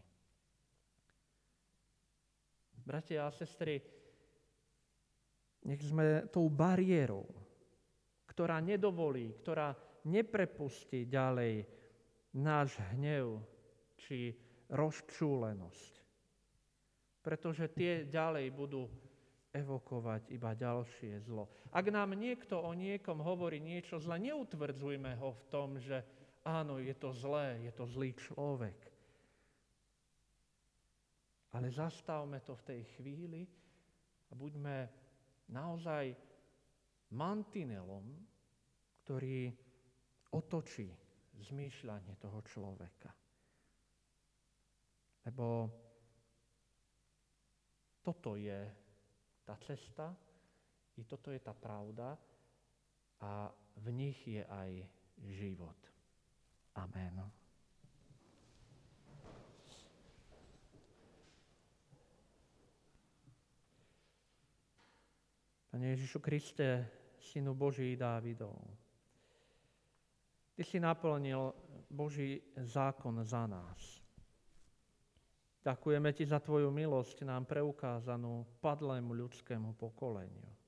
Bratia 2.87 3.27
a 3.27 3.35
sestry, 3.35 3.83
nech 5.67 5.83
sme 5.83 6.25
tou 6.31 6.49
bariérou, 6.49 7.27
ktorá 8.25 8.63
nedovolí, 8.63 9.35
ktorá 9.43 9.75
neprepustí 10.07 11.05
ďalej 11.05 11.67
náš 12.33 12.79
hnev 12.95 13.43
či 13.99 14.33
rozčúlenosť. 14.71 15.93
Pretože 17.19 17.69
tie 17.75 18.07
ďalej 18.07 18.47
budú 18.55 18.87
evokovať 19.51 20.29
iba 20.31 20.55
ďalšie 20.55 21.19
zlo. 21.25 21.49
Ak 21.73 21.89
nám 21.89 22.13
niekto 22.13 22.57
o 22.61 22.71
niekom 22.73 23.21
hovorí 23.21 23.57
niečo 23.57 23.97
zle, 23.97 24.17
neutvrdzujme 24.21 25.17
ho 25.19 25.35
v 25.35 25.43
tom, 25.49 25.77
že 25.81 26.01
áno, 26.45 26.79
je 26.79 26.95
to 26.95 27.11
zlé, 27.11 27.59
je 27.67 27.73
to 27.75 27.85
zlý 27.87 28.13
človek. 28.15 28.79
Ale 31.49 31.73
zastavme 31.73 32.39
to 32.45 32.53
v 32.53 32.65
tej 32.67 32.81
chvíli 32.97 33.41
a 34.29 34.37
buďme 34.37 34.77
naozaj 35.49 36.13
mantinelom, 37.09 38.05
ktorý 39.01 39.49
otočí 40.29 40.93
zmýšľanie 41.41 42.13
toho 42.21 42.39
človeka. 42.45 43.09
Lebo 45.25 45.69
toto 48.05 48.37
je 48.37 48.69
tá 49.41 49.57
cesta, 49.65 50.13
i 50.99 51.03
toto 51.09 51.33
je 51.33 51.41
tá 51.41 51.57
pravda 51.57 52.13
a 53.23 53.49
v 53.81 53.87
nich 53.89 54.19
je 54.27 54.45
aj 54.45 54.85
život. 55.25 55.88
Amen. 56.75 57.31
Pane 65.69 65.85
Ježišu 65.87 66.19
Kriste, 66.19 66.89
Synu 67.19 67.53
Boží 67.53 67.95
Dávidov, 67.95 68.57
Ty 70.59 70.67
si 70.67 70.75
naplnil 70.79 71.55
Boží 71.87 72.41
zákon 72.59 73.23
za 73.23 73.47
nás. 73.47 74.03
Ďakujeme 75.63 76.11
Ti 76.11 76.27
za 76.27 76.43
Tvoju 76.43 76.67
milosť 76.67 77.23
nám 77.23 77.47
preukázanú 77.47 78.59
padlému 78.59 79.15
ľudskému 79.15 79.79
pokoleniu. 79.79 80.58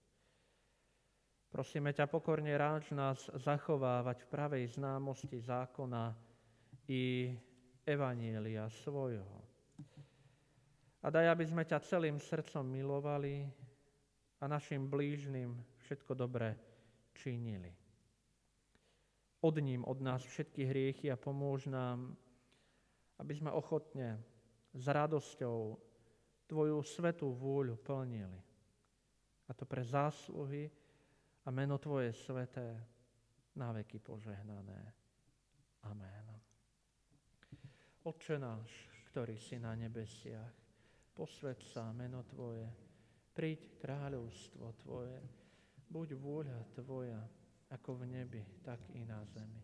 Prosíme 1.52 1.92
ťa 1.92 2.08
pokorne 2.08 2.56
ráč 2.56 2.96
nás 2.96 3.28
zachovávať 3.36 4.24
v 4.24 4.32
pravej 4.32 4.64
známosti 4.80 5.36
zákona 5.36 6.16
i 6.88 7.36
evanielia 7.84 8.72
svojho. 8.72 9.44
A 11.04 11.08
daj, 11.12 11.28
aby 11.28 11.44
sme 11.44 11.68
ťa 11.68 11.84
celým 11.84 12.24
srdcom 12.24 12.64
milovali, 12.64 13.52
a 14.42 14.50
našim 14.50 14.90
blížnym 14.90 15.54
všetko 15.86 16.18
dobré 16.18 16.58
činili. 17.14 17.70
Od 19.42 19.56
ním, 19.62 19.86
od 19.86 20.02
nás 20.02 20.26
všetky 20.26 20.66
hriechy 20.66 21.14
a 21.14 21.18
pomôž 21.18 21.70
nám, 21.70 22.18
aby 23.22 23.34
sme 23.38 23.54
ochotne 23.54 24.18
s 24.74 24.86
radosťou 24.90 25.78
Tvoju 26.50 26.84
svetú 26.84 27.32
vôľu 27.32 27.80
plnili. 27.80 28.42
A 29.48 29.56
to 29.56 29.64
pre 29.64 29.88
zásluhy 29.88 30.68
a 31.46 31.52
meno 31.52 31.78
Tvoje 31.78 32.14
sveté 32.14 32.78
na 33.58 33.74
veky 33.74 34.00
požehnané. 34.00 34.82
Amen. 35.90 36.26
Otče 38.06 38.38
náš, 38.38 38.70
ktorý 39.14 39.38
si 39.38 39.58
na 39.58 39.74
nebesiach, 39.74 40.54
posved 41.14 41.62
sa 41.62 41.90
meno 41.94 42.26
Tvoje, 42.26 42.70
Príď 43.32 43.80
kráľovstvo 43.80 44.76
Tvoje, 44.84 45.18
buď 45.88 46.20
vôľa 46.20 46.60
Tvoja, 46.76 47.24
ako 47.72 48.04
v 48.04 48.20
nebi, 48.20 48.44
tak 48.60 48.84
i 48.92 49.08
na 49.08 49.24
zemi. 49.32 49.64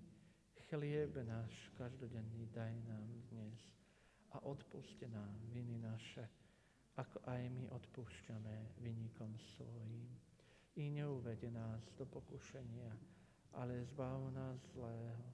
Chlieb 0.71 1.15
náš 1.23 1.71
každodenný 1.75 2.47
daj 2.51 2.75
nám 2.87 3.07
dnes 3.31 3.59
a 4.35 4.39
odpuste 4.43 5.07
nám 5.07 5.35
viny 5.51 5.79
naše, 5.79 6.27
ako 6.95 7.23
aj 7.27 7.43
my 7.51 7.67
odpúšťame 7.71 8.79
vynikom 8.83 9.35
svojim. 9.55 10.26
I 10.77 10.93
neuvede 10.93 11.49
nás 11.49 11.89
do 11.97 12.05
pokušenia, 12.05 12.93
ale 13.57 13.81
zbav 13.85 14.29
nás 14.29 14.61
zlého, 14.77 15.25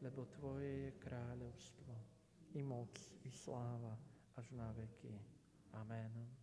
lebo 0.00 0.24
Tvoje 0.24 0.88
je 0.88 0.92
kráľovstvo, 0.96 1.92
i 2.56 2.64
moc, 2.64 2.96
i 3.24 3.30
sláva, 3.30 4.00
až 4.40 4.48
na 4.56 4.72
veky. 4.72 5.12
Amen 5.76 6.38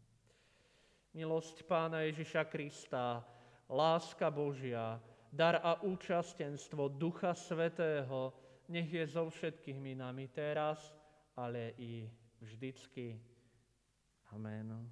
milosť 1.15 1.63
Pána 1.63 2.03
Ježiša 2.03 2.43
Krista, 2.51 3.23
láska 3.71 4.27
Božia, 4.27 4.99
dar 5.31 5.63
a 5.63 5.79
účastenstvo 5.79 6.91
Ducha 6.91 7.31
Svetého, 7.31 8.36
nech 8.67 8.91
je 8.91 9.08
so 9.08 9.31
všetkými 9.31 9.95
nami 9.95 10.27
teraz, 10.27 10.91
ale 11.39 11.71
i 11.79 12.12
vždycky. 12.43 13.15
Amen. 14.36 14.91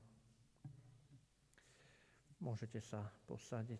Môžete 2.43 2.83
sa 2.83 2.99
posadiť. 3.23 3.79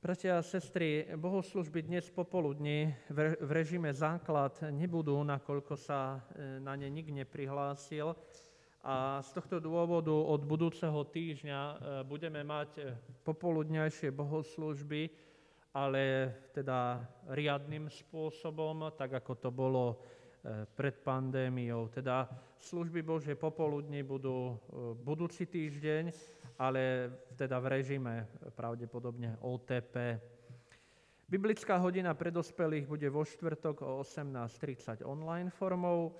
Bratia 0.00 0.40
a 0.40 0.42
sestry, 0.42 1.04
bohoslužby 1.12 1.84
dnes 1.84 2.08
popoludní 2.08 2.88
v 3.12 3.50
režime 3.52 3.92
základ 3.92 4.56
nebudú, 4.72 5.20
nakoľko 5.20 5.76
sa 5.76 6.24
e, 6.32 6.56
na 6.64 6.72
ne 6.72 6.88
nik 6.88 7.12
neprihlásil. 7.12 8.16
A 8.80 9.20
z 9.20 9.28
tohto 9.36 9.60
dôvodu 9.60 10.16
od 10.16 10.40
budúceho 10.40 11.04
týždňa 11.12 11.60
e, 11.60 11.74
budeme 12.08 12.40
mať 12.48 12.70
e, 12.80 12.96
popoludňajšie 13.28 14.08
bohoslužby, 14.08 15.12
ale 15.76 16.32
teda 16.56 16.96
riadným 17.28 17.92
spôsobom, 17.92 18.88
tak 18.96 19.20
ako 19.20 19.32
to 19.36 19.52
bolo 19.52 20.00
pred 20.74 20.96
pandémiou. 21.04 21.92
Teda 21.92 22.26
služby 22.62 23.02
Božie 23.02 23.34
popoludní 23.34 24.06
budú 24.06 24.58
budúci 25.02 25.46
týždeň 25.50 26.14
ale 26.62 27.10
teda 27.34 27.58
v 27.58 27.66
režime 27.66 28.14
pravdepodobne 28.54 29.34
OTP. 29.42 30.20
Biblická 31.26 31.80
hodina 31.80 32.14
pre 32.14 32.30
dospelých 32.30 32.86
bude 32.86 33.08
vo 33.08 33.26
štvrtok 33.26 33.82
o 33.82 34.04
18.30 34.04 35.02
online 35.02 35.50
formou. 35.50 36.14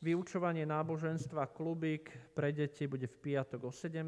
Vyučovanie 0.00 0.64
náboženstva 0.64 1.52
Klubík 1.52 2.32
pre 2.32 2.52
deti 2.52 2.88
bude 2.88 3.08
v 3.08 3.16
piatok 3.18 3.60
o 3.60 3.72
17. 3.72 4.04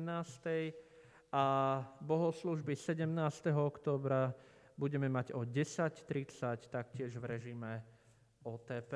a 1.32 1.44
bohoslužby 2.00 2.72
17. 2.72 3.04
oktobra 3.52 4.32
budeme 4.80 5.08
mať 5.12 5.36
o 5.36 5.44
10.30 5.44 6.72
taktiež 6.72 7.16
v 7.16 7.24
režime 7.24 7.84
OTP. 8.44 8.92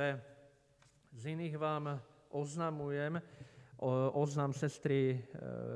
Z 1.12 1.22
iných 1.34 1.56
vám 1.58 1.98
oznamujem, 2.30 3.18
oznám 4.14 4.52
sestry 4.52 5.14
e, 5.14 5.18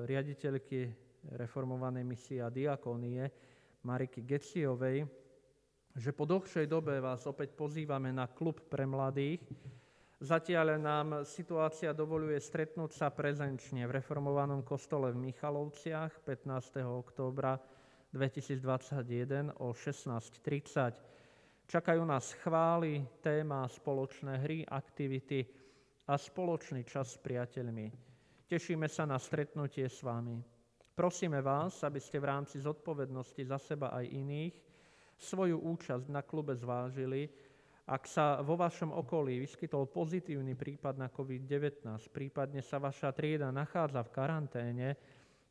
riaditeľky 0.04 0.92
reformovanej 1.40 2.04
misie 2.04 2.38
a 2.44 2.52
diakónie 2.52 3.32
Mariky 3.84 4.20
Geciovej, 4.24 5.08
že 5.96 6.10
po 6.12 6.28
dlhšej 6.28 6.66
dobe 6.68 7.00
vás 7.00 7.24
opäť 7.24 7.56
pozývame 7.56 8.12
na 8.12 8.28
klub 8.28 8.60
pre 8.68 8.84
mladých. 8.84 9.40
Zatiaľ 10.20 10.80
nám 10.80 11.08
situácia 11.28 11.92
dovoluje 11.92 12.40
stretnúť 12.40 12.92
sa 12.96 13.08
prezenčne 13.12 13.84
v 13.84 14.00
reformovanom 14.00 14.64
kostole 14.64 15.12
v 15.12 15.32
Michalovciach 15.32 16.24
15. 16.24 16.80
októbra 16.84 17.60
2021 18.12 19.52
o 19.60 19.72
16.30. 19.74 21.68
Čakajú 21.68 22.02
nás 22.04 22.36
chvály, 22.40 23.04
téma, 23.24 23.64
spoločné 23.68 24.38
hry, 24.44 24.62
aktivity, 24.68 25.63
a 26.04 26.20
spoločný 26.20 26.84
čas 26.84 27.16
s 27.16 27.18
priateľmi. 27.20 27.88
Tešíme 28.44 28.84
sa 28.92 29.08
na 29.08 29.16
stretnutie 29.16 29.88
s 29.88 30.04
vami. 30.04 30.36
Prosíme 30.94 31.40
vás, 31.40 31.80
aby 31.82 31.98
ste 31.98 32.20
v 32.20 32.28
rámci 32.28 32.60
zodpovednosti 32.60 33.42
za 33.48 33.56
seba 33.56 33.90
aj 33.96 34.04
iných 34.12 34.54
svoju 35.16 35.58
účasť 35.58 36.06
na 36.12 36.22
klube 36.22 36.52
zvážili 36.54 37.26
Ak 37.84 38.08
sa 38.08 38.40
vo 38.40 38.56
vašom 38.56 38.96
okolí 38.96 39.44
vyskytol 39.44 39.92
pozitívny 39.92 40.56
prípad 40.56 40.96
na 40.96 41.12
COVID-19, 41.12 41.84
prípadne 42.08 42.64
sa 42.64 42.80
vaša 42.80 43.12
trieda 43.12 43.52
nachádza 43.52 44.00
v 44.00 44.14
karanténe, 44.14 44.88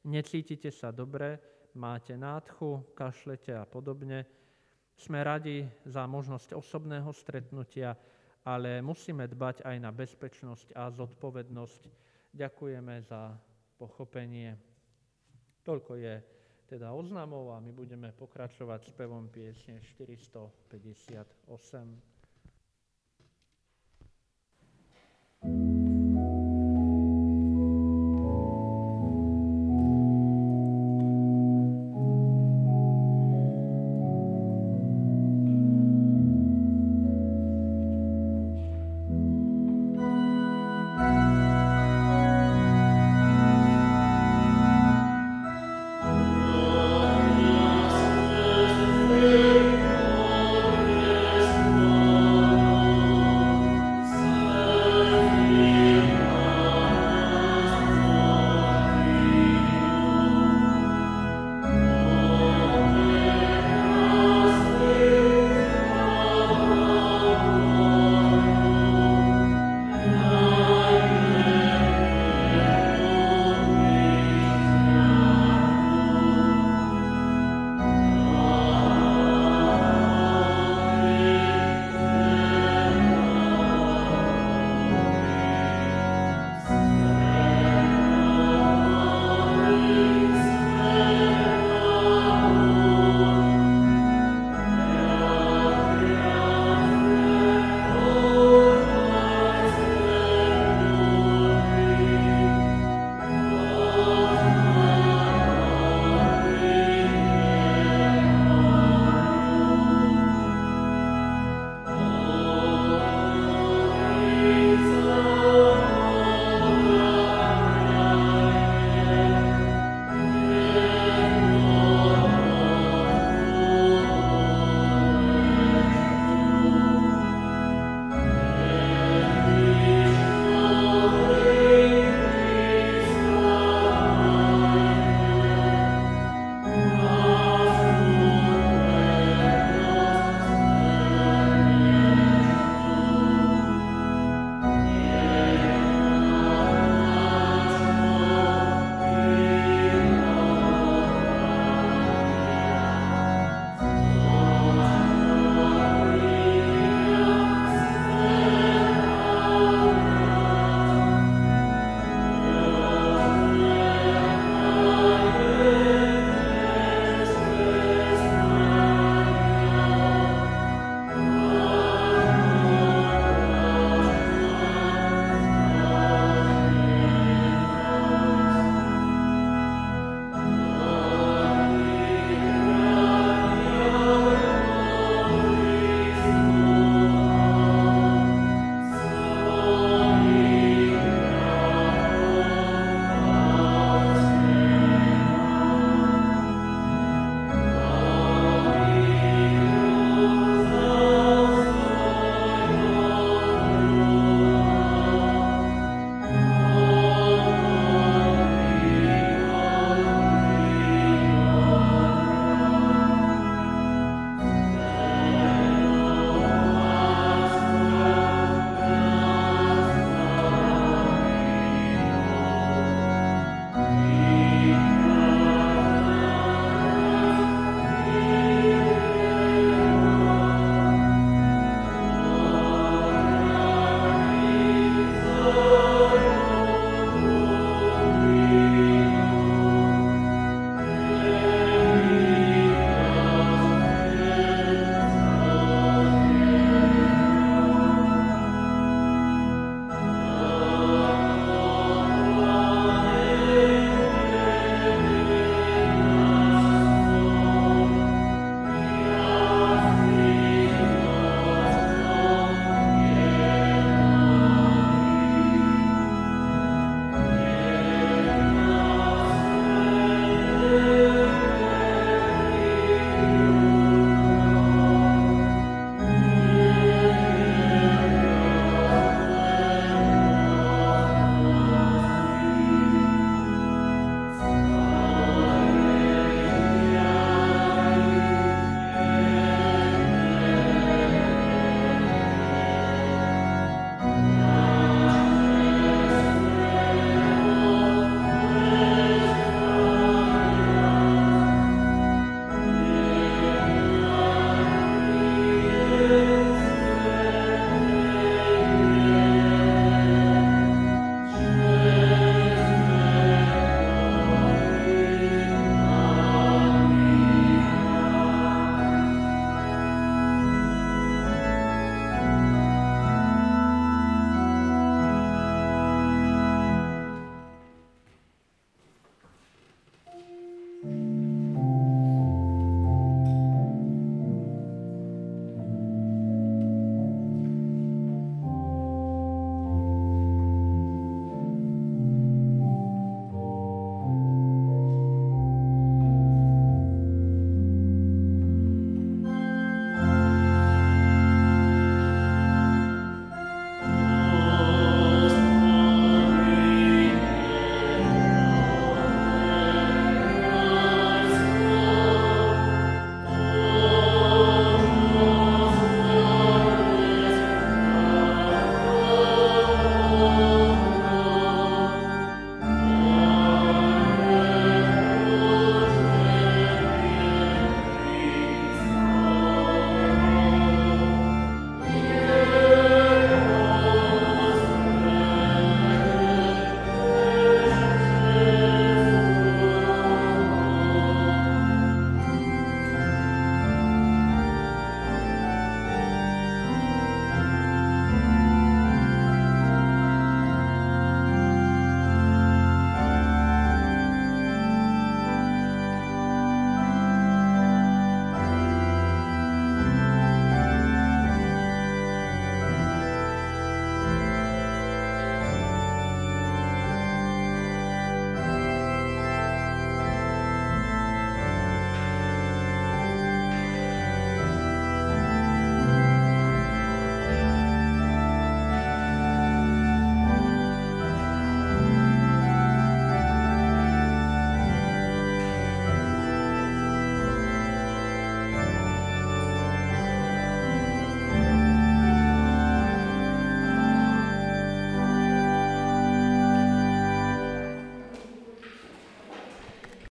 necítite 0.10 0.74
sa 0.74 0.90
dobre, 0.90 1.38
máte 1.78 2.18
nádchu, 2.18 2.90
kašlete 2.98 3.54
a 3.54 3.70
podobne, 3.70 4.26
sme 4.98 5.22
radi 5.22 5.62
za 5.86 6.10
možnosť 6.10 6.58
osobného 6.58 7.14
stretnutia, 7.14 7.94
ale 8.44 8.84
musíme 8.84 9.28
dbať 9.28 9.64
aj 9.64 9.80
na 9.80 9.92
bezpečnosť 9.92 10.76
a 10.76 10.92
zodpovednosť. 10.92 11.88
Ďakujeme 12.36 13.02
za 13.04 13.40
pochopenie. 13.80 14.58
Toľko 15.64 15.96
je 15.96 16.20
teda 16.68 16.92
oznamov 16.92 17.56
a 17.56 17.64
my 17.64 17.72
budeme 17.72 18.12
pokračovať 18.12 18.92
spevom 18.92 19.32
piesne 19.32 19.80
458. 19.80 22.13